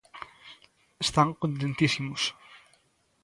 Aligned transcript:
Están 1.05 1.29
contentísimos. 1.41 2.21